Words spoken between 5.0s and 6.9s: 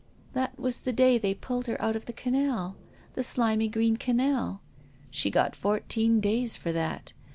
She got fourteen days for